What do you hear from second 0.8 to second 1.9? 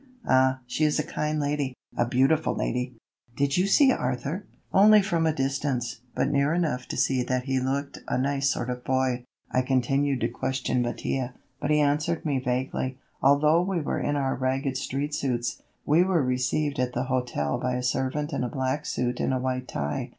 is a kind lady,